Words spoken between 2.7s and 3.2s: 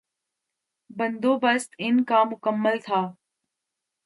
تھا۔